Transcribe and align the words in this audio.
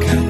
가까 0.00 0.21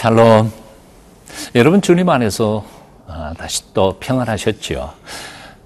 샬롬. 0.00 0.50
여러분 1.54 1.82
주님 1.82 2.08
안에서 2.08 2.64
아, 3.06 3.34
다시 3.36 3.74
또 3.74 3.98
평안하셨지요. 4.00 4.94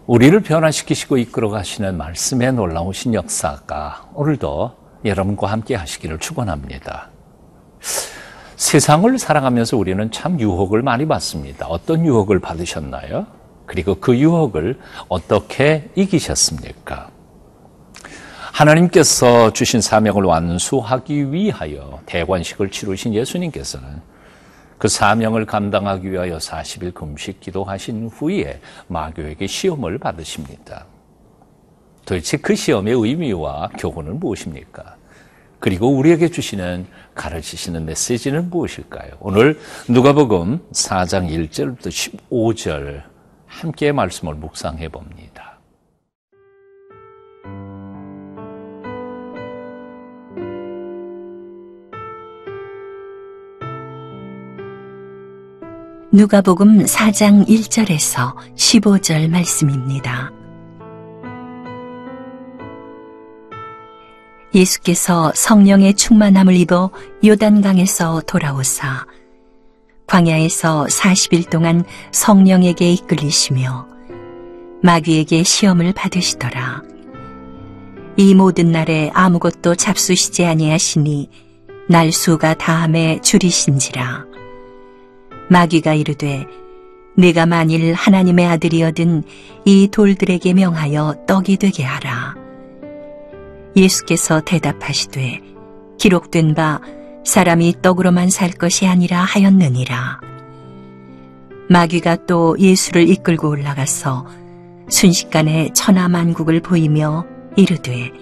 우리를 0.09 0.41
변화시키시고 0.41 1.19
이끌어 1.19 1.51
가시는 1.51 1.97
말씀에 1.97 2.51
놀라우신 2.51 3.15
역사가 3.15 4.09
오늘도 4.13 4.73
여러분과 5.05 5.53
함께 5.53 5.77
하시기를 5.77 6.19
축원합니다. 6.19 7.11
세상을 8.57 9.17
살아가면서 9.21 9.77
우리는 9.77 10.11
참 10.11 10.41
유혹을 10.41 10.83
많이 10.83 11.07
받습니다. 11.07 11.69
어떤 11.69 12.05
유혹을 12.05 12.41
받으셨나요? 12.41 13.29
그리고 13.67 13.95
그 14.01 14.19
유혹을 14.19 14.81
어떻게 15.07 15.91
이기셨습니까? 15.95 17.09
하나님께서 18.51 19.53
주신 19.53 19.81
사명을 19.81 20.25
완수하기 20.25 21.33
위하여 21.33 22.01
대관식을 22.07 22.73
치르신 22.73 23.15
예수님께서는 23.15 24.14
그 24.79 24.89
사명을 24.89 25.47
감당하기 25.47 26.11
위하여 26.11 26.39
40일 26.39 26.95
금식 26.95 27.41
기도하신 27.41 28.09
후에 28.09 28.61
마교에게 28.89 29.47
시험을 29.47 29.99
받으십니다. 29.99 30.87
도대체 32.05 32.37
그 32.37 32.55
시험의 32.55 32.95
의미와 32.95 33.71
교훈은 33.79 34.21
무엇입니까? 34.21 34.97
그리고 35.59 35.89
우리에게 35.89 36.29
주시는 36.29 36.87
가르치시는 37.15 37.87
메시지는 37.87 38.51
무엇일까요? 38.51 39.13
오늘 39.21 39.59
누가복음 39.89 40.61
4장 40.73 41.31
1절부터 41.31 41.89
15절 42.29 43.03
함께 43.47 43.93
말씀을 43.93 44.35
묵상해 44.35 44.89
봅니다. 44.89 45.34
누가복음 56.15 56.85
4장 56.85 57.45
1절에서 57.49 58.37
15절 58.55 59.29
말씀입니다. 59.29 60.31
예수께서 64.55 65.33
성령의 65.35 65.95
충만함을 65.95 66.55
입어 66.55 66.93
요단강에서 67.25 68.23
돌아오사 68.29 69.07
광야에서 70.07 70.87
40일 70.89 71.51
동안 71.51 71.83
성령에게 72.13 72.93
이끌리시며 72.93 73.89
마귀에게 74.85 75.43
시험을 75.43 75.95
받으시더라. 75.95 76.85
이 78.19 78.35
모든 78.37 78.71
날에 78.71 79.11
아무것도 79.15 79.75
잡수시지 79.75 80.45
아니하시니 80.45 81.29
날수가 81.89 82.55
다함에 82.55 83.21
줄이신지라. 83.21 84.34
마귀가 85.49 85.95
이르되 85.95 86.47
내가 87.17 87.47
만일 87.47 87.95
하나님의 87.95 88.47
아들이어든 88.47 89.23
이 89.65 89.89
돌들에게 89.89 90.55
명하여 90.55 91.25
떡이 91.27 91.59
되게 91.59 91.85
하라. 91.85 92.35
예수께서 93.77 94.41
대답하시되 94.41 95.41
기록된 95.99 96.55
바 96.55 96.81
사람이 97.25 97.77
떡으로만 97.83 98.31
살 98.31 98.51
것이 98.51 98.87
아니라 98.87 99.21
하였느니라. 99.21 100.21
마귀가 101.69 102.27
또 102.27 102.57
예수를 102.59 103.09
이끌고 103.09 103.49
올라가서 103.49 104.27
순식간에 104.89 105.71
천하만국을 105.73 106.61
보이며 106.61 107.25
이르되 107.57 108.13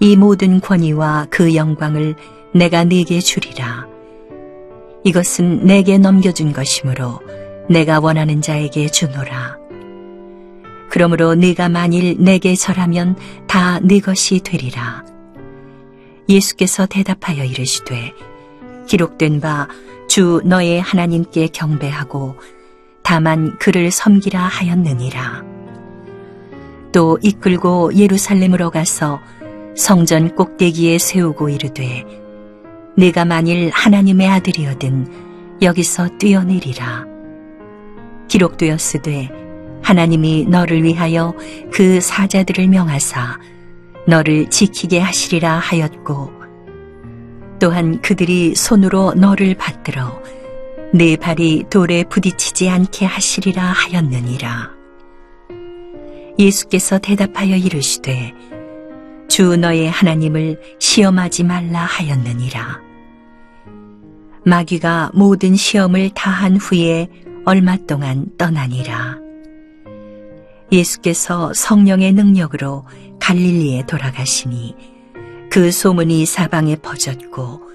이 0.00 0.16
모든 0.16 0.60
권위와 0.60 1.26
그 1.28 1.54
영광을 1.54 2.14
내가 2.54 2.84
네게 2.84 3.20
주리라. 3.20 3.89
이것은 5.04 5.64
내게 5.64 5.98
넘겨준 5.98 6.52
것이므로 6.52 7.20
내가 7.68 8.00
원하는 8.00 8.40
자에게 8.42 8.88
주노라. 8.88 9.58
그러므로 10.90 11.34
네가 11.34 11.68
만일 11.68 12.16
내게 12.18 12.54
절하면 12.54 13.16
다 13.46 13.80
네 13.82 14.00
것이 14.00 14.40
되리라. 14.40 15.04
예수께서 16.28 16.86
대답하여 16.86 17.44
이르시되 17.44 18.12
기록된 18.86 19.40
바 19.40 19.68
주 20.10 20.40
너의 20.44 20.80
하나님께 20.80 21.46
경배하고 21.52 22.34
다만 23.04 23.56
그를 23.60 23.92
섬기라 23.92 24.40
하였느니라. 24.40 25.44
또 26.92 27.16
이끌고 27.22 27.94
예루살렘으로 27.94 28.70
가서 28.70 29.20
성전 29.76 30.34
꼭대기에 30.34 30.98
세우고 30.98 31.50
이르되 31.50 32.04
네가 33.00 33.24
만일 33.24 33.70
하나님의 33.70 34.28
아들이어든 34.28 35.58
여기서 35.62 36.18
뛰어내리라. 36.18 37.06
기록되었으되 38.28 39.30
하나님이 39.82 40.44
너를 40.44 40.82
위하여 40.82 41.34
그 41.72 41.98
사자들을 42.02 42.68
명하사 42.68 43.38
너를 44.06 44.50
지키게 44.50 45.00
하시리라 45.00 45.54
하였고 45.60 46.30
또한 47.58 48.02
그들이 48.02 48.54
손으로 48.54 49.14
너를 49.14 49.54
받들어 49.54 50.22
네 50.92 51.16
발이 51.16 51.64
돌에 51.70 52.04
부딪히지 52.04 52.68
않게 52.68 53.06
하시리라 53.06 53.62
하였느니라. 53.62 54.72
예수께서 56.38 56.98
대답하여 56.98 57.56
이르시되 57.56 58.34
주 59.26 59.56
너의 59.56 59.88
하나님을 59.88 60.60
시험하지 60.78 61.44
말라 61.44 61.78
하였느니라. 61.80 62.89
마귀가 64.44 65.10
모든 65.14 65.54
시험을 65.54 66.10
다한 66.10 66.56
후에 66.56 67.08
얼마 67.44 67.76
동안 67.76 68.26
떠나니라. 68.38 69.18
예수께서 70.72 71.52
성령의 71.52 72.12
능력으로 72.12 72.84
갈릴리에 73.20 73.86
돌아가시니 73.86 74.74
그 75.50 75.70
소문이 75.70 76.26
사방에 76.26 76.76
퍼졌고 76.76 77.70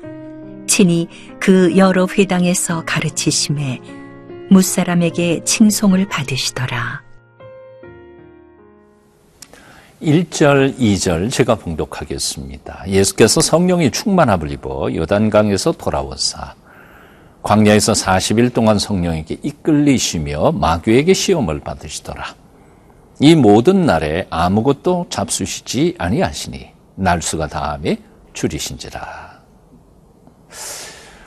친히 0.68 1.08
그 1.40 1.78
여러 1.78 2.08
회당에서 2.08 2.84
가르치심에 2.86 3.82
무사람에게 4.50 5.44
칭송을 5.44 6.08
받으시더라. 6.08 7.05
1절, 10.02 10.78
2절 10.78 11.32
제가 11.32 11.56
봉독하겠습니다. 11.56 12.84
예수께서 12.88 13.40
성령이 13.40 13.92
충만함을 13.92 14.52
입어 14.52 14.94
요단강에서 14.94 15.72
돌아오사 15.74 16.54
광야에서 17.42 17.94
40일 17.94 18.54
동안 18.54 18.78
성령에게 18.78 19.38
이끌리시며 19.42 20.52
마귀에게 20.52 21.14
시험을 21.14 21.62
받으시더라. 21.62 22.36
이 23.20 23.36
모든 23.36 23.86
날에 23.86 24.28
아무것도 24.30 25.06
잡수시지 25.10 25.96
아니하시니 25.98 26.72
날수가 26.96 27.48
다음에 27.48 27.98
줄이신지라. 28.34 29.36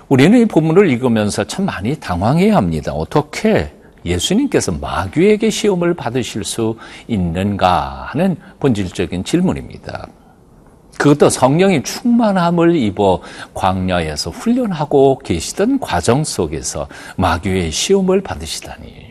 우리는 0.09 0.39
이 0.41 0.45
본문을 0.45 0.91
읽으면서 0.91 1.45
참 1.45 1.65
많이 1.65 1.99
당황해야 1.99 2.57
합니다. 2.57 2.93
어떻게 2.93 3.73
예수님께서 4.05 4.73
마귀에게 4.73 5.51
시험을 5.51 5.95
받으실 5.95 6.45
수 6.45 6.77
있는가 7.07 8.09
하는 8.11 8.37
본질적인 8.61 9.25
질문입니다. 9.25 10.09
그것도 10.99 11.31
성령이 11.31 11.85
충만함을 11.85 12.75
입어 12.75 13.23
광야에서 13.55 14.31
훈련하고 14.31 15.19
계시던 15.19 15.79
과정 15.79 16.25
속에서 16.25 16.89
마귀의 17.17 17.71
시험을 17.71 18.21
받으시다니. 18.21 19.09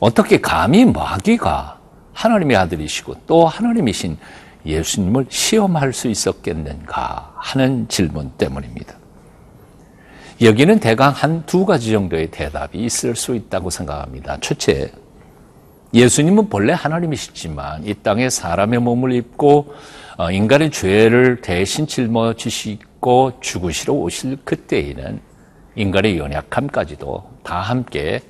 어떻게 0.00 0.40
감히 0.40 0.84
마귀가 0.84 1.78
하나님의 2.12 2.56
아들이시고 2.56 3.14
또 3.26 3.46
하나님이신 3.46 4.18
예수님을 4.66 5.26
시험할 5.30 5.92
수 5.94 6.08
있었겠는가 6.08 7.32
하는 7.36 7.88
질문 7.88 8.30
때문입니다. 8.32 8.97
여기는 10.40 10.78
대강 10.78 11.10
한 11.12 11.42
두 11.46 11.66
가지 11.66 11.90
정도의 11.90 12.30
대답이 12.30 12.78
있을 12.78 13.16
수 13.16 13.34
있다고 13.34 13.70
생각합니다. 13.70 14.38
첫째, 14.40 14.92
예수님은 15.92 16.48
본래 16.48 16.72
하나님이시지만 16.74 17.86
이 17.86 17.94
땅에 17.94 18.30
사람의 18.30 18.78
몸을 18.80 19.12
입고 19.14 19.74
어, 20.16 20.30
인간의 20.30 20.70
죄를 20.70 21.40
대신 21.40 21.88
짊어지시고 21.88 23.40
죽으시러 23.40 23.94
오실 23.94 24.36
그때에는 24.44 25.20
인간의 25.74 26.18
연약함까지도 26.18 27.30
다 27.42 27.60
함께 27.60 28.20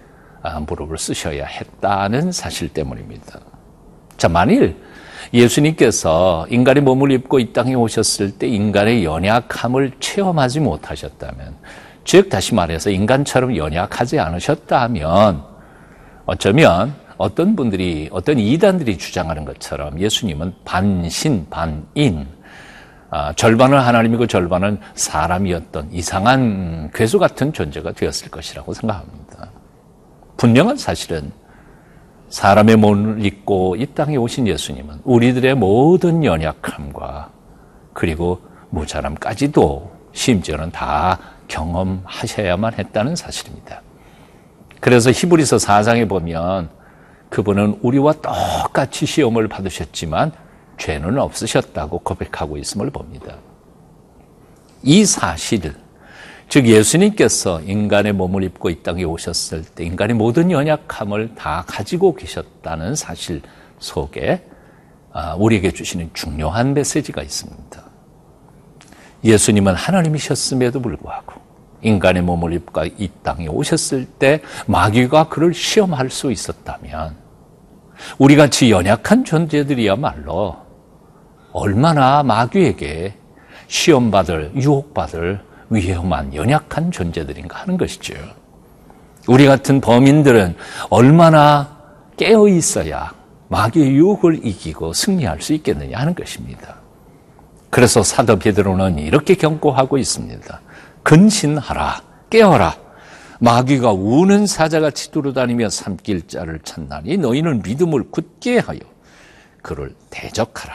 아, 0.40 0.60
무릎을 0.60 0.96
쓰셔야 0.96 1.44
했다는 1.44 2.32
사실 2.32 2.68
때문입니다. 2.68 3.40
자, 4.16 4.28
만일 4.28 4.76
예수님께서 5.34 6.46
인간의 6.48 6.82
몸을 6.84 7.10
입고 7.10 7.38
이 7.38 7.52
땅에 7.52 7.74
오셨을 7.74 8.38
때 8.38 8.46
인간의 8.46 9.04
연약함을 9.04 9.92
체험하지 10.00 10.60
못하셨다면, 10.60 11.56
즉, 12.08 12.30
다시 12.30 12.54
말해서 12.54 12.88
인간처럼 12.88 13.54
연약하지 13.54 14.18
않으셨다면, 14.18 15.44
어쩌면 16.24 16.94
어떤 17.18 17.54
분들이, 17.54 18.08
어떤 18.10 18.38
이단들이 18.38 18.96
주장하는 18.96 19.44
것처럼 19.44 20.00
예수님은 20.00 20.54
반신, 20.64 21.46
반인, 21.50 22.26
아, 23.10 23.34
절반은 23.34 23.78
하나님이고 23.78 24.26
절반은 24.26 24.80
사람이었던 24.94 25.90
이상한 25.92 26.90
괴수 26.94 27.18
같은 27.18 27.52
존재가 27.52 27.92
되었을 27.92 28.30
것이라고 28.30 28.72
생각합니다. 28.72 29.50
분명한 30.38 30.78
사실은 30.78 31.30
사람의 32.30 32.76
몸을 32.76 33.26
입고 33.26 33.76
이 33.76 33.84
땅에 33.84 34.16
오신 34.16 34.48
예수님은 34.48 35.00
우리들의 35.04 35.56
모든 35.56 36.24
연약함과 36.24 37.30
그리고 37.92 38.40
무자람까지도 38.70 39.92
심지어는 40.14 40.70
다 40.70 41.36
경험하셔야만 41.48 42.74
했다는 42.74 43.16
사실입니다. 43.16 43.82
그래서 44.80 45.10
히브리서 45.10 45.56
4장에 45.56 46.08
보면 46.08 46.70
그분은 47.30 47.80
우리와 47.82 48.14
똑같이 48.14 49.06
시험을 49.06 49.48
받으셨지만 49.48 50.32
죄는 50.78 51.18
없으셨다고 51.18 51.98
고백하고 52.00 52.56
있음을 52.56 52.90
봅니다. 52.90 53.36
이 54.82 55.04
사실, 55.04 55.74
즉 56.48 56.66
예수님께서 56.66 57.60
인간의 57.62 58.12
몸을 58.12 58.44
입고 58.44 58.70
이 58.70 58.82
땅에 58.82 59.02
오셨을 59.02 59.64
때 59.64 59.84
인간의 59.84 60.14
모든 60.14 60.50
연약함을 60.50 61.34
다 61.34 61.64
가지고 61.66 62.14
계셨다는 62.14 62.94
사실 62.94 63.42
속에 63.80 64.46
아, 65.12 65.34
우리에게 65.34 65.72
주시는 65.72 66.10
중요한 66.14 66.74
메시지가 66.74 67.22
있습니다. 67.22 67.87
예수님은 69.24 69.74
하나님이셨음에도 69.74 70.80
불구하고 70.80 71.34
인간의 71.82 72.22
몸을 72.22 72.52
입고 72.54 72.84
이 72.98 73.10
땅에 73.22 73.46
오셨을 73.46 74.04
때 74.04 74.40
마귀가 74.66 75.28
그를 75.28 75.54
시험할 75.54 76.10
수 76.10 76.30
있었다면 76.30 77.16
우리 78.18 78.36
같이 78.36 78.70
연약한 78.70 79.24
존재들이야말로 79.24 80.56
얼마나 81.52 82.22
마귀에게 82.22 83.14
시험받을, 83.66 84.52
유혹받을 84.54 85.40
위험한 85.70 86.34
연약한 86.34 86.90
존재들인가 86.90 87.60
하는 87.60 87.76
것이죠. 87.76 88.14
우리 89.26 89.46
같은 89.46 89.80
범인들은 89.80 90.56
얼마나 90.88 91.76
깨어 92.16 92.48
있어야 92.48 93.12
마귀의 93.48 93.94
유혹을 93.94 94.46
이기고 94.46 94.92
승리할 94.92 95.40
수 95.42 95.52
있겠느냐 95.54 95.98
하는 95.98 96.14
것입니다. 96.14 96.76
그래서 97.78 98.02
사도 98.02 98.40
베드로는 98.40 98.98
이렇게 98.98 99.36
경고하고 99.36 99.98
있습니다. 99.98 100.60
근신하라, 101.04 102.02
깨어라. 102.28 102.76
마귀가 103.38 103.92
우는 103.92 104.48
사자같이 104.48 105.12
두루다니며 105.12 105.70
삼킬 105.70 106.26
자를 106.26 106.58
찾나니 106.64 107.18
너희는 107.18 107.62
믿음을 107.62 108.10
굳게 108.10 108.58
하여 108.58 108.80
그를 109.62 109.94
대적하라. 110.10 110.74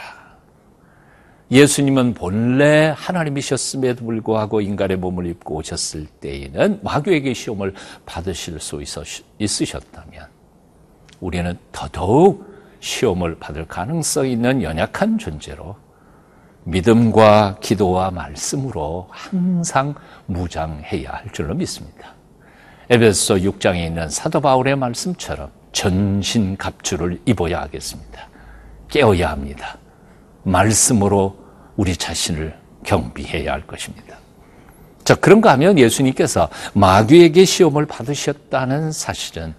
예수님은 1.50 2.14
본래 2.14 2.94
하나님이셨음에도 2.96 4.06
불구하고 4.06 4.62
인간의 4.62 4.96
몸을 4.96 5.26
입고 5.26 5.56
오셨을 5.56 6.06
때에는 6.06 6.80
마귀에게 6.82 7.34
시험을 7.34 7.74
받으실 8.06 8.58
수 8.60 8.82
있으셨다면 9.38 10.26
우리는 11.20 11.58
더더욱 11.70 12.50
시험을 12.80 13.34
받을 13.34 13.66
가능성이 13.66 14.32
있는 14.32 14.62
연약한 14.62 15.18
존재로 15.18 15.83
믿음과 16.64 17.58
기도와 17.60 18.10
말씀으로 18.10 19.08
항상 19.10 19.94
무장해야 20.26 21.10
할 21.10 21.32
줄로 21.32 21.54
믿습니다. 21.54 22.14
에베소 22.90 23.36
6장에 23.36 23.86
있는 23.86 24.08
사도 24.08 24.40
바울의 24.40 24.76
말씀처럼 24.76 25.50
전신 25.72 26.56
갑주를 26.56 27.20
입어야 27.26 27.62
하겠습니다. 27.62 28.28
깨어야 28.88 29.30
합니다. 29.30 29.78
말씀으로 30.42 31.36
우리 31.76 31.96
자신을 31.96 32.56
경비해야 32.84 33.52
할 33.52 33.66
것입니다. 33.66 34.16
자, 35.02 35.14
그런가 35.14 35.52
하면 35.52 35.78
예수님께서 35.78 36.48
마귀에게 36.74 37.44
시험을 37.44 37.86
받으셨다는 37.86 38.92
사실은 38.92 39.54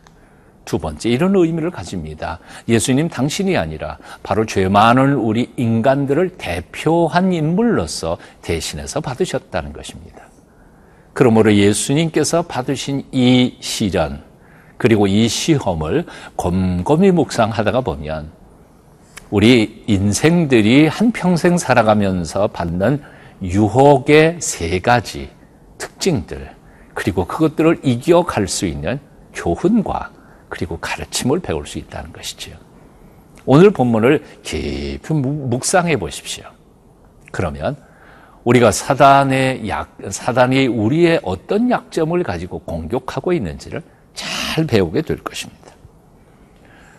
두 0.65 0.79
번째 0.79 1.09
이런 1.09 1.35
의미를 1.35 1.71
가집니다. 1.71 2.39
예수님 2.67 3.07
당신이 3.07 3.55
아니라 3.55 3.97
바로 4.23 4.45
죄 4.45 4.67
많은 4.67 5.13
우리 5.13 5.51
인간들을 5.55 6.37
대표한 6.37 7.31
인물로서 7.31 8.17
대신해서 8.41 8.99
받으셨다는 8.99 9.71
것입니다. 9.73 10.23
그러므로 11.13 11.53
예수님께서 11.53 12.41
받으신 12.41 13.05
이 13.11 13.55
시련 13.61 14.23
그리고 14.77 15.07
이 15.07 15.27
시험을 15.29 16.05
곰곰이 16.35 17.11
묵상하다가 17.11 17.81
보면 17.81 18.31
우리 19.31 19.83
인생들이 19.87 20.87
한평생 20.87 21.57
살아가면서 21.57 22.47
받는 22.47 23.01
유혹의 23.41 24.37
세 24.39 24.79
가지 24.79 25.29
특징들, 25.77 26.51
그리고 26.93 27.25
그것들을 27.25 27.81
이겨갈 27.83 28.47
수 28.47 28.65
있는 28.65 28.99
교훈과 29.33 30.11
그리고 30.49 30.77
가르침을 30.79 31.39
배울 31.39 31.65
수 31.65 31.77
있다는 31.77 32.13
것이지요. 32.13 32.55
오늘 33.45 33.71
본문을 33.71 34.23
깊이 34.43 35.13
묵상해 35.13 35.97
보십시오. 35.97 36.45
그러면 37.31 37.75
우리가 38.43 38.71
사단의 38.71 39.67
약, 39.69 39.97
사단이 40.09 40.67
우리의 40.67 41.19
어떤 41.23 41.69
약점을 41.69 42.21
가지고 42.23 42.59
공격하고 42.59 43.33
있는지를 43.33 43.81
잘 44.13 44.65
배우게 44.65 45.01
될 45.01 45.17
것입니다. 45.17 45.65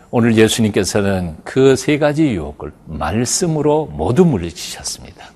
오늘 0.09 0.37
예수님께서는 0.37 1.37
그 1.43 1.75
세 1.75 1.97
가지 1.97 2.29
유혹을 2.31 2.71
말씀으로 2.85 3.87
모두 3.87 4.25
물리치셨습니다. 4.25 5.31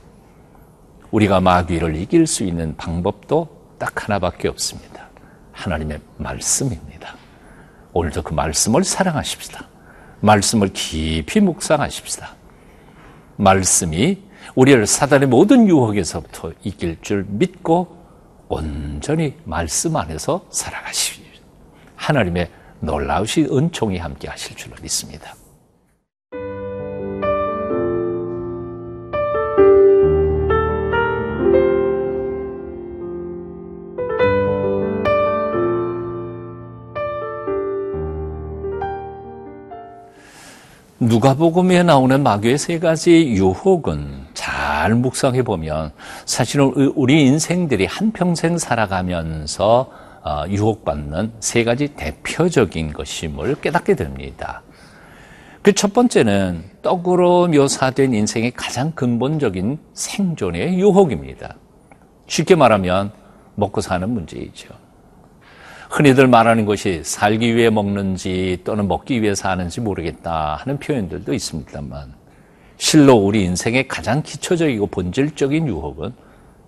우리가 1.12 1.41
마귀를 1.41 1.96
이길 1.98 2.25
수 2.25 2.44
있는 2.44 2.75
방법도 2.77 3.75
딱 3.77 4.03
하나밖에 4.03 4.48
없습니다. 4.48 5.10
하나님의 5.51 6.00
말씀입니다. 6.18 7.15
오늘도 7.93 8.24
그 8.24 8.33
말씀을 8.33 8.83
사랑하십시다. 8.83 9.67
말씀을 10.21 10.69
깊이 10.74 11.39
묵상하십시다. 11.39 12.36
말씀이 13.38 14.21
우리를 14.55 14.86
사단의 14.86 15.27
모든 15.27 15.67
유혹에서부터 15.67 16.53
이길 16.63 17.01
줄 17.01 17.25
믿고 17.27 17.98
온전히 18.48 19.36
말씀 19.45 19.95
안에서 19.95 20.45
살아가십시오. 20.50 21.21
하나님의 21.95 22.50
놀라우신 22.79 23.48
은총이 23.51 23.98
함께 23.98 24.27
하실 24.27 24.55
줄로 24.55 24.75
믿습니다. 24.81 25.36
누가복음에 41.03 41.81
나오는 41.81 42.22
마귀의 42.22 42.60
세 42.60 42.77
가지 42.77 43.29
유혹은 43.29 44.27
잘 44.36 44.93
묵상해 44.93 45.41
보면 45.41 45.93
사실은 46.25 46.72
우리 46.96 47.25
인생들이 47.25 47.88
한평생 47.88 48.60
살아가면서 48.60 49.89
어, 50.24 50.43
유혹받는 50.48 51.34
세 51.39 51.63
가지 51.63 51.88
대표적인 51.88 52.93
것임을 52.93 53.55
깨닫게 53.62 53.96
됩니다. 53.96 54.62
그 55.63 55.74
첫 55.74 55.91
번째는 55.93 56.65
떡으로 56.84 57.48
묘사된 57.48 58.13
인생의 58.13 58.51
가장 58.51 58.91
근본적인 58.91 59.79
생존의 59.93 60.79
유혹입니다. 60.79 61.55
쉽게 62.27 62.53
말하면 62.53 63.12
먹고 63.55 63.81
사는 63.81 64.08
문제이죠. 64.08 64.70
흔히들 65.91 66.25
말하는 66.25 66.65
것이 66.65 67.01
살기 67.03 67.53
위해 67.53 67.69
먹는지 67.69 68.62
또는 68.63 68.88
먹기 68.88 69.21
위해 69.21 69.36
사는지 69.36 69.81
모르겠다 69.81 70.55
하는 70.55 70.79
표현들도 70.79 71.33
있습니다만 71.33 72.13
실로 72.77 73.15
우리 73.15 73.43
인생의 73.43 73.89
가장 73.89 74.24
기초적이고 74.24 74.88
본질적인 74.88 75.67
유혹은 75.67 76.13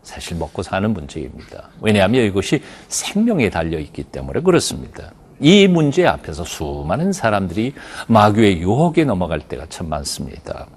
사실 0.01 0.35
먹고 0.35 0.61
사는 0.61 0.91
문제입니다. 0.93 1.69
왜냐하면 1.79 2.25
이것이 2.25 2.61
생명에 2.89 3.49
달려 3.49 3.79
있기 3.79 4.03
때문에 4.03 4.41
그렇습니다. 4.41 5.13
이 5.39 5.69
문제 5.69 6.05
앞에서 6.05 6.43
수많은 6.43 7.13
사람들이 7.13 7.73
마귀의 8.07 8.59
유혹에 8.59 9.05
넘어갈 9.05 9.39
때가 9.39 9.67
참 9.69 9.87
많습니다. 9.87 10.67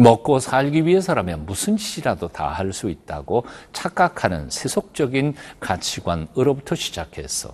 먹고 0.00 0.38
살기 0.40 0.86
위해서라면 0.86 1.46
무슨 1.46 1.76
짓이라도 1.76 2.28
다 2.28 2.50
할 2.50 2.72
수 2.72 2.88
있다고 2.88 3.44
착각하는 3.72 4.48
세속적인 4.50 5.34
가치관으로부터 5.60 6.74
시작해서 6.74 7.50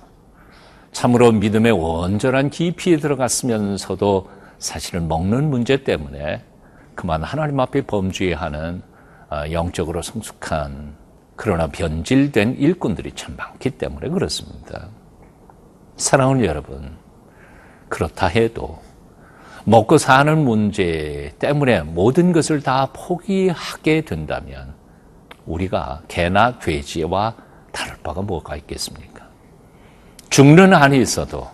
참으로 0.92 1.32
믿음의 1.32 1.72
온전한 1.72 2.50
깊이에 2.50 2.96
들어갔으면서도 2.98 4.28
사실은 4.58 5.08
먹는 5.08 5.50
문제 5.50 5.84
때문에 5.84 6.42
그만 6.94 7.22
하나님 7.22 7.60
앞에 7.60 7.82
범죄하는 7.82 8.82
어, 9.30 9.42
영적으로 9.50 10.02
성숙한 10.02 10.94
그러나 11.34 11.66
변질된 11.66 12.56
일꾼들이 12.58 13.12
참 13.12 13.36
많기 13.36 13.70
때문에 13.70 14.08
그렇습니다. 14.08 14.88
사랑하는 15.96 16.44
여러분, 16.44 16.96
그렇다 17.88 18.28
해도 18.28 18.80
먹고 19.68 19.98
사는 19.98 20.38
문제 20.38 21.34
때문에 21.40 21.82
모든 21.82 22.30
것을 22.32 22.62
다 22.62 22.88
포기하게 22.92 24.02
된다면 24.02 24.74
우리가 25.44 26.02
개나 26.06 26.60
돼지와 26.60 27.34
다를 27.72 27.96
바가 28.04 28.22
뭐가 28.22 28.54
있겠습니까? 28.56 29.26
죽는 30.30 30.72
한이 30.72 31.02
있어도 31.02 31.48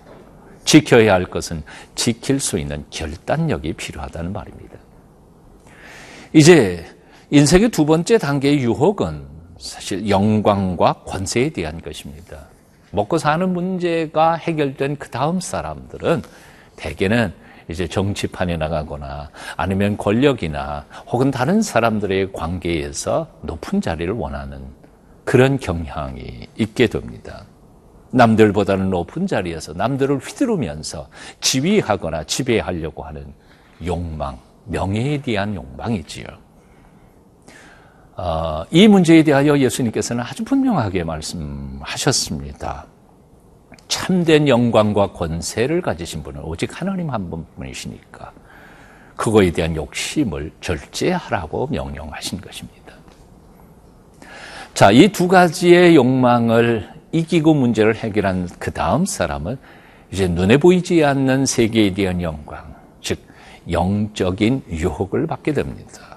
지켜야 0.67 1.15
할 1.15 1.25
것은 1.25 1.63
지킬 1.95 2.39
수 2.39 2.59
있는 2.59 2.85
결단력이 2.91 3.73
필요하다는 3.73 4.35
말입니다. 4.35 4.77
이제 6.35 6.85
인생의 7.31 7.71
두 7.71 7.87
번째 7.87 8.19
단계의 8.19 8.59
유혹은 8.59 9.25
사실 9.59 10.07
영광과 10.11 11.05
권세에 11.07 11.49
대한 11.49 11.81
것입니다. 11.81 12.47
먹고 12.91 13.17
사는 13.17 13.51
문제가 13.51 14.35
해결된 14.35 14.97
그 14.97 15.09
다음 15.09 15.41
사람들은 15.41 16.21
대개는 16.77 17.33
이제 17.73 17.89
정치판에 17.89 18.57
나가거나 18.57 19.31
아니면 19.57 19.97
권력이나 19.97 20.85
혹은 21.09 21.31
다른 21.31 21.63
사람들의 21.63 22.33
관계에서 22.33 23.27
높은 23.43 23.81
자리를 23.81 24.13
원하는 24.13 24.61
그런 25.25 25.59
경향이 25.59 26.47
있게 26.57 26.87
됩니다. 26.87 27.45
남들보다는 28.13 28.91
높은 28.91 29.27
자리에서 29.27 29.73
남들을 29.73 30.19
휘두르면서 30.19 31.09
지휘하거나 31.41 32.25
지배하려고 32.25 33.03
하는 33.03 33.33
욕망, 33.85 34.39
명예에 34.67 35.23
대한 35.23 35.55
욕망이지요. 35.55 36.27
어, 38.17 38.65
이 38.71 38.87
문제에 38.87 39.23
대하여 39.23 39.59
예수님께서는 39.59 40.23
아주 40.23 40.45
분명하게 40.45 41.05
말씀하셨습니다. 41.05 42.87
참된 43.93 44.49
영광과 44.49 45.13
권세를 45.13 45.83
가지신 45.83 46.23
분은 46.23 46.41
오직 46.45 46.81
하나님 46.81 47.11
한 47.11 47.29
분뿐이시니까 47.29 48.33
그거에 49.17 49.51
대한 49.51 49.77
욕심을 49.77 50.51
절제하라고 50.63 51.67
명령하신 51.67 52.41
것입니다. 52.41 52.95
자, 54.73 54.91
이 54.91 55.09
두 55.09 55.29
가지의 55.29 55.95
욕망을 55.95 56.89
이기고 57.13 57.53
문제를 57.53 57.95
해결한 57.95 58.49
그 58.59 58.73
다음 58.73 59.05
사람은 59.05 59.59
이제 60.11 60.27
눈에 60.27 60.57
보이지 60.57 61.05
않는 61.05 61.45
세계에 61.45 61.93
대한 61.93 62.23
영광, 62.23 62.75
즉 63.03 63.19
영적인 63.71 64.63
유혹을 64.71 65.27
받게 65.27 65.53
됩니다. 65.53 66.17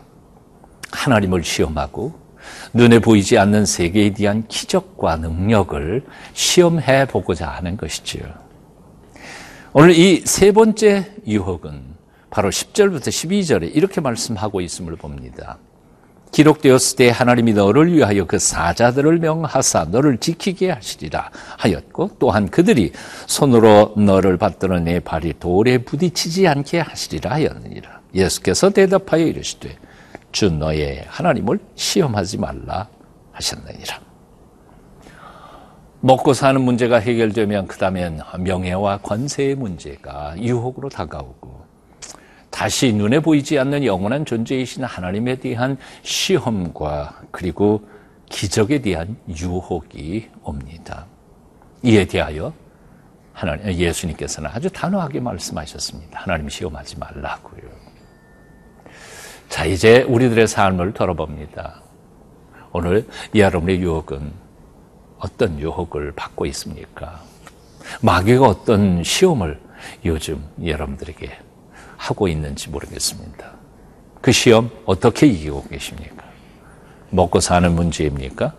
하나님을 0.94 1.44
시험하고 1.44 2.14
눈에 2.74 3.00
보이지 3.00 3.38
않는 3.38 3.66
세계에 3.66 4.12
대한 4.12 4.46
기적과 4.48 5.18
능력을 5.18 6.04
시험해 6.34 7.08
보고자 7.08 7.48
하는 7.50 7.78
것이지요. 7.78 8.24
오늘 9.74 9.98
이 9.98 10.24
세 10.26 10.52
번째 10.52 11.12
유혹은 11.28 11.96
바로 12.30 12.50
10절부터 12.50 13.08
12절에 13.08 13.76
이렇게 13.76 14.02
말씀하고 14.02 14.62
있음을 14.62 14.96
봅니다. 14.96 15.58
기록되었을 16.32 16.98
때 16.98 17.10
하나님이 17.10 17.54
너를 17.54 17.94
위하여 17.94 18.26
그 18.26 18.40
사자들을 18.40 19.20
명하사 19.20 19.86
너를 19.86 20.18
지키게 20.18 20.72
하시리라 20.72 21.32
하였고 21.58 22.12
또한 22.20 22.50
그들이 22.50 22.92
손으로 23.26 23.94
너를 23.96 24.38
받들어 24.38 24.80
내 24.80 25.00
발이 25.00 25.36
돌에 25.40 25.78
부딪히지 25.80 26.48
않게 26.48 26.80
하시리라 26.80 27.32
하였느니라. 27.32 28.02
예수께서 28.14 28.70
대답하여 28.70 29.26
이르시되 29.26 29.78
주 30.36 30.50
너의 30.50 31.06
하나님을 31.08 31.58
시험하지 31.76 32.40
말라 32.40 32.90
하셨느니라. 33.32 34.02
먹고 36.02 36.34
사는 36.34 36.60
문제가 36.60 36.98
해결되면 36.98 37.68
그 37.68 37.78
다음엔 37.78 38.20
명예와 38.40 38.98
권세의 38.98 39.56
문제가 39.56 40.36
유혹으로 40.38 40.90
다가오고 40.90 41.64
다시 42.50 42.92
눈에 42.92 43.22
보이지 43.22 43.58
않는 43.60 43.86
영원한 43.86 44.26
존재이신 44.26 44.84
하나님에 44.84 45.36
대한 45.36 45.78
시험과 46.02 47.22
그리고 47.32 47.88
기적에 48.28 48.82
대한 48.82 49.16
유혹이 49.30 50.30
옵니다. 50.44 51.06
이에 51.82 52.04
대하여 52.04 52.52
하나님, 53.32 53.72
예수님께서는 53.72 54.50
아주 54.54 54.70
단호하게 54.70 55.22
말씀하셨습니다. 55.22 56.20
하나님 56.20 56.50
시험하지 56.50 57.00
말라고요. 57.00 57.85
자, 59.56 59.64
이제 59.64 60.02
우리들의 60.02 60.50
삶을 60.50 60.92
돌아봅니다. 60.92 61.82
오늘 62.74 63.08
여러분의 63.34 63.80
유혹은 63.80 64.34
어떤 65.18 65.58
유혹을 65.58 66.12
받고 66.12 66.46
있습니까? 66.48 67.22
마귀가 68.02 68.48
어떤 68.48 69.02
시험을 69.02 69.62
요즘 70.04 70.46
여러분들에게 70.62 71.32
하고 71.96 72.28
있는지 72.28 72.70
모르겠습니다. 72.70 73.54
그 74.20 74.34
시험 74.34 74.70
어떻게 74.86 75.26
이기고 75.26 75.70
계십니까? 75.70 76.26
먹고 77.12 77.40
사는 77.40 77.74
문제입니까? 77.74 78.54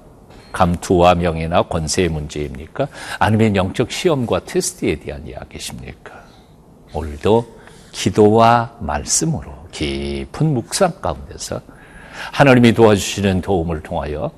감투와 0.52 1.16
명예나 1.16 1.64
권세의 1.64 2.08
문제입니까? 2.08 2.88
아니면 3.18 3.54
영적 3.54 3.90
시험과 3.90 4.46
테스트에 4.46 5.00
대한 5.00 5.26
이야기십니까? 5.26 6.24
오늘도 6.94 7.55
기도와 7.96 8.76
말씀으로 8.80 9.50
깊은 9.72 10.52
묵상 10.52 11.00
가운데서 11.00 11.62
하나님이 12.32 12.72
도와주시는 12.74 13.40
도움을 13.40 13.82
통하여 13.82 14.30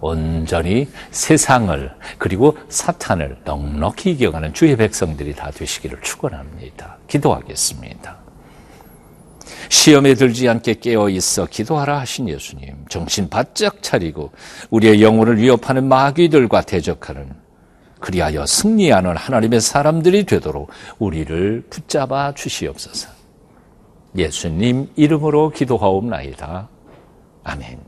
온전히 0.00 0.88
세상을 1.12 1.90
그리고 2.18 2.58
사탄을 2.68 3.38
넉넉히 3.44 4.10
이겨가는 4.10 4.52
주의 4.54 4.76
백성들이 4.76 5.34
다 5.34 5.50
되시기를 5.52 6.00
축원합니다. 6.02 6.98
기도하겠습니다. 7.06 8.16
시험에 9.68 10.14
들지 10.14 10.48
않게 10.48 10.74
깨어 10.80 11.08
있어 11.10 11.46
기도하라 11.46 12.00
하신 12.00 12.28
예수님, 12.28 12.86
정신 12.88 13.28
바짝 13.28 13.82
차리고 13.82 14.32
우리의 14.70 15.00
영혼을 15.02 15.38
위협하는 15.38 15.88
마귀들과 15.88 16.62
대적하는 16.62 17.45
그리하여 18.06 18.46
승리하는 18.46 19.16
하나님의 19.16 19.60
사람들이 19.60 20.26
되도록 20.26 20.70
우리를 21.00 21.64
붙잡아 21.68 22.34
주시옵소서. 22.34 23.08
예수님 24.16 24.90
이름으로 24.94 25.50
기도하옵나이다. 25.50 26.68
아멘. 27.42 27.80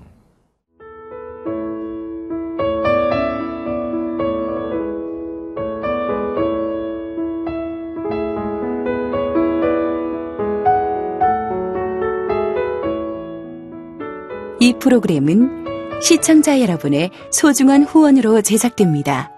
이 14.59 14.75
프로그램은 14.81 16.01
시청자 16.03 16.61
여러분의 16.61 17.13
소중한 17.31 17.85
후원으로 17.85 18.43
제작됩니다. 18.43 19.38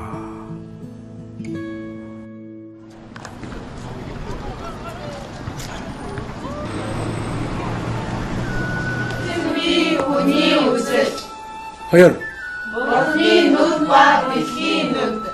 Hayır. 11.91 12.13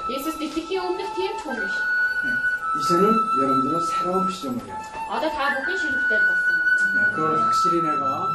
예수 0.10 0.40
die 0.40 0.50
hier 0.70 0.82
oben 0.84 1.00
ist 1.00 1.18
hirntunig. 1.18 1.72
이제는 2.80 3.16
여러분들은 3.42 3.80
새로운 3.86 4.30
시점을 4.32 4.58
해요. 4.66 4.76
Ada 5.12 5.28
da 5.30 5.56
bugün 5.56 5.78
şirkte 5.78 6.16
basın. 6.28 6.48
네, 6.96 7.00
그걸 7.16 7.42
확실히 7.42 7.82
내가 7.82 8.28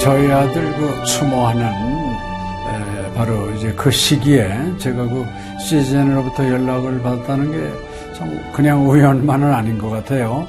저희 0.00 0.30
아들 0.30 0.72
그 0.76 1.04
추모하는 1.04 1.64
에, 1.64 3.12
바로 3.14 3.50
이제 3.52 3.72
그 3.72 3.90
시기에 3.90 4.76
제가 4.78 5.02
그 5.04 5.26
시즌으로부터 5.58 6.48
연락을 6.48 7.02
받았다는 7.02 7.52
게 7.52 7.96
참 8.16 8.30
그냥 8.52 8.88
우연만은 8.88 9.52
아닌 9.52 9.76
것 9.78 9.90
같아요. 9.90 10.48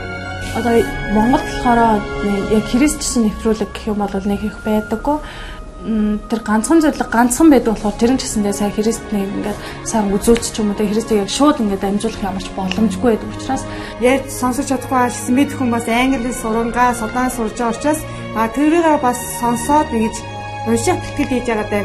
Одоо 0.55 0.83
Монгол 1.15 1.39
болохоор 1.39 2.01
нэг 2.23 2.51
яг 2.51 2.65
христчсэн 2.67 3.23
нэвтрүүлэг 3.31 3.71
гэх 3.71 3.87
юм 3.87 4.03
бол 4.03 4.11
нэг 4.11 4.41
их 4.43 4.57
байдаггүй. 4.65 5.17
Тэр 5.81 6.41
ганцхан 6.45 6.81
зөвлөг 6.83 7.09
ганцхан 7.09 7.49
байдаг 7.49 7.73
болохоор 7.73 7.97
тэр 7.97 8.11
нь 8.13 8.19
ч 8.19 8.27
гэсэндээ 8.27 8.53
сая 8.53 8.69
христнийг 8.69 9.31
ингээд 9.31 9.59
сайн 9.87 10.13
үзүүлч 10.13 10.53
ч 10.53 10.61
юм 10.61 10.69
уу 10.69 10.77
тэ 10.77 10.91
христийг 10.91 11.25
яг 11.25 11.31
шууд 11.31 11.57
ингээд 11.57 11.87
амжуулах 11.87 12.21
ямарч 12.21 12.47
боломжгүй 12.53 13.17
байдаг 13.17 13.31
учраас 13.33 13.63
ярьж 13.97 14.29
сонсож 14.29 14.69
чадахгүй 14.69 15.09
гэсэн 15.09 15.33
мэд 15.33 15.51
хүмүүс 15.57 15.87
англи 15.89 16.31
сурангаа 16.37 16.93
судаан 16.93 17.33
сурж 17.33 17.57
байгаа 17.57 17.73
учраас 17.73 18.01
а 18.37 18.45
тэрийг 18.53 18.85
бас 19.01 19.17
сонсоод 19.41 19.89
ингэж 19.89 20.15
унших 20.69 21.01
тэтгэл 21.01 21.31
хийж 21.33 21.45
байгаа 21.49 21.65
даа 21.65 21.81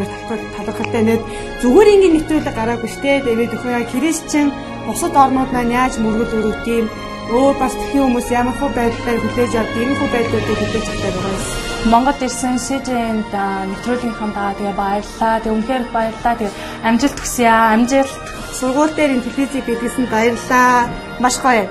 талархалтай 0.61 1.03
нэт 1.09 1.23
зүгээр 1.65 1.89
ингээд 1.97 2.15
нэвтрүүлэг 2.21 2.53
гараагүй 2.53 2.91
штэ 2.93 3.25
тэгээд 3.25 3.55
өхөө 3.57 3.73
яг 3.81 3.89
христчин 3.89 4.53
бусад 4.85 5.17
орнууд 5.17 5.51
маань 5.57 5.73
яаж 5.73 5.97
мөргөл 5.97 6.37
өрөвт 6.37 6.67
юм 6.69 6.87
өөр 7.32 7.56
бас 7.62 7.74
тхэн 7.80 8.02
хүмүүс 8.04 8.28
ямар 8.40 8.56
хөө 8.60 8.70
байдлаар 8.76 9.20
хүлээж 9.24 9.54
авдаг 9.56 9.82
юм 9.84 9.94
хөө 10.00 10.10
байдлуудыг 10.14 10.58
хүлээж 10.60 10.88
авдаг 10.92 11.14
байгаа 11.16 11.36
юм. 11.36 11.72
Монгол 11.92 12.20
ирсэн 12.28 12.56
СЖН-д 12.62 13.34
нэвтрүүлгийнхаа 13.70 14.30
даа 14.38 14.52
тэгээ 14.58 14.76
баярлаа. 14.78 15.36
Тэг 15.42 15.52
үнхээр 15.56 15.84
баярлаа. 15.96 16.34
Тэг 16.38 16.50
амжилт 16.86 17.18
хүсье 17.18 17.48
аа. 17.50 17.74
Амжилт. 17.74 18.14
Сургууль 18.58 18.94
дээр 18.94 19.16
ин 19.18 19.26
телевизийг 19.26 19.66
бидлсэн 19.66 20.06
баярлаа. 20.14 20.92
Маш 21.24 21.36
гоё. 21.42 21.66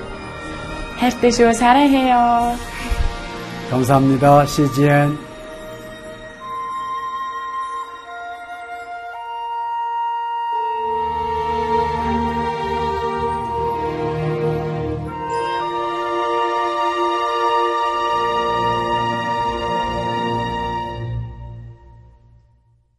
хайртай 0.99 1.31
шүү. 1.31 1.53
사랑해요. 1.53 2.53
감사합니다. 3.71 4.45
CGN. 4.45 5.24